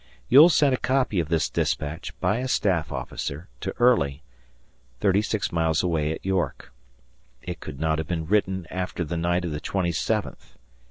[0.31, 4.23] Ewell sent a copy of this dispatch, by a staff officer, to Early,
[4.99, 6.73] thirty six miles away at York.
[7.43, 10.57] It could not have been written after the night of the twenty seventh.